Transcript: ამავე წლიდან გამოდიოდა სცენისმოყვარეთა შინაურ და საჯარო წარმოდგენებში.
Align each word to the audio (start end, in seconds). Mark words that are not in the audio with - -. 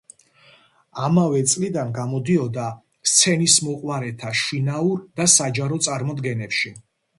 ამავე 1.07 1.41
წლიდან 1.51 1.91
გამოდიოდა 1.97 2.65
სცენისმოყვარეთა 3.13 4.33
შინაურ 4.41 5.07
და 5.21 5.31
საჯარო 5.37 5.81
წარმოდგენებში. 5.91 6.77